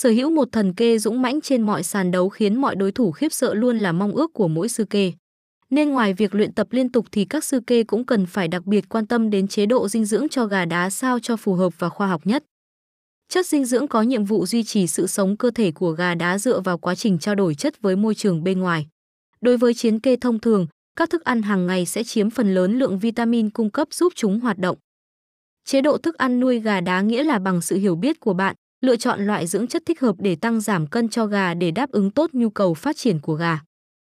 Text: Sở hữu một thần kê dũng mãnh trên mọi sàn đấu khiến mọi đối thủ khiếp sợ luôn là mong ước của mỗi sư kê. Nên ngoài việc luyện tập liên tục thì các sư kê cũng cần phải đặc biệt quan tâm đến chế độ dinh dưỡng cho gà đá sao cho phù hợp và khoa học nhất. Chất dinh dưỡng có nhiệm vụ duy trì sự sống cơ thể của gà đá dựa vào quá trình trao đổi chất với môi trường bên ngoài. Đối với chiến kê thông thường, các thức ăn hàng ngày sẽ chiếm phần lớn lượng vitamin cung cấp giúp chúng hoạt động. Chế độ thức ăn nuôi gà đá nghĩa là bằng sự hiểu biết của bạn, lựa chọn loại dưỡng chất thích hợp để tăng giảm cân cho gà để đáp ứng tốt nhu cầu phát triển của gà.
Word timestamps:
Sở 0.00 0.08
hữu 0.08 0.30
một 0.30 0.48
thần 0.52 0.74
kê 0.74 0.98
dũng 0.98 1.22
mãnh 1.22 1.40
trên 1.40 1.62
mọi 1.62 1.82
sàn 1.82 2.10
đấu 2.10 2.28
khiến 2.28 2.60
mọi 2.60 2.76
đối 2.76 2.92
thủ 2.92 3.10
khiếp 3.10 3.32
sợ 3.32 3.54
luôn 3.54 3.78
là 3.78 3.92
mong 3.92 4.12
ước 4.12 4.32
của 4.32 4.48
mỗi 4.48 4.68
sư 4.68 4.84
kê. 4.84 5.12
Nên 5.70 5.88
ngoài 5.88 6.14
việc 6.14 6.34
luyện 6.34 6.52
tập 6.52 6.66
liên 6.70 6.92
tục 6.92 7.06
thì 7.12 7.24
các 7.24 7.44
sư 7.44 7.60
kê 7.66 7.84
cũng 7.84 8.06
cần 8.06 8.26
phải 8.26 8.48
đặc 8.48 8.66
biệt 8.66 8.88
quan 8.88 9.06
tâm 9.06 9.30
đến 9.30 9.48
chế 9.48 9.66
độ 9.66 9.88
dinh 9.88 10.04
dưỡng 10.04 10.28
cho 10.28 10.46
gà 10.46 10.64
đá 10.64 10.90
sao 10.90 11.18
cho 11.20 11.36
phù 11.36 11.54
hợp 11.54 11.72
và 11.78 11.88
khoa 11.88 12.06
học 12.06 12.26
nhất. 12.26 12.44
Chất 13.28 13.46
dinh 13.46 13.64
dưỡng 13.64 13.88
có 13.88 14.02
nhiệm 14.02 14.24
vụ 14.24 14.46
duy 14.46 14.64
trì 14.64 14.86
sự 14.86 15.06
sống 15.06 15.36
cơ 15.36 15.50
thể 15.50 15.72
của 15.72 15.90
gà 15.90 16.14
đá 16.14 16.38
dựa 16.38 16.60
vào 16.60 16.78
quá 16.78 16.94
trình 16.94 17.18
trao 17.18 17.34
đổi 17.34 17.54
chất 17.54 17.82
với 17.82 17.96
môi 17.96 18.14
trường 18.14 18.44
bên 18.44 18.60
ngoài. 18.60 18.86
Đối 19.40 19.56
với 19.56 19.74
chiến 19.74 20.00
kê 20.00 20.16
thông 20.16 20.38
thường, 20.38 20.66
các 20.96 21.10
thức 21.10 21.24
ăn 21.24 21.42
hàng 21.42 21.66
ngày 21.66 21.86
sẽ 21.86 22.04
chiếm 22.04 22.30
phần 22.30 22.54
lớn 22.54 22.78
lượng 22.78 22.98
vitamin 22.98 23.50
cung 23.50 23.70
cấp 23.70 23.88
giúp 23.90 24.12
chúng 24.16 24.40
hoạt 24.40 24.58
động. 24.58 24.76
Chế 25.64 25.80
độ 25.80 25.98
thức 25.98 26.18
ăn 26.18 26.40
nuôi 26.40 26.60
gà 26.60 26.80
đá 26.80 27.00
nghĩa 27.00 27.24
là 27.24 27.38
bằng 27.38 27.60
sự 27.60 27.76
hiểu 27.76 27.96
biết 27.96 28.20
của 28.20 28.34
bạn, 28.34 28.56
lựa 28.80 28.96
chọn 28.96 29.26
loại 29.26 29.46
dưỡng 29.46 29.66
chất 29.66 29.82
thích 29.86 30.00
hợp 30.00 30.16
để 30.18 30.36
tăng 30.36 30.60
giảm 30.60 30.86
cân 30.86 31.08
cho 31.08 31.26
gà 31.26 31.54
để 31.54 31.70
đáp 31.70 31.90
ứng 31.90 32.10
tốt 32.10 32.30
nhu 32.32 32.50
cầu 32.50 32.74
phát 32.74 32.96
triển 32.96 33.20
của 33.20 33.34
gà. 33.34 33.58